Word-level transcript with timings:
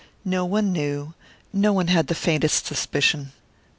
No 0.25 0.45
one 0.45 0.71
knew, 0.71 1.13
no 1.53 1.71
one 1.73 1.85
had 1.89 2.07
the 2.07 2.15
faintest 2.15 2.65
suspicion. 2.65 3.33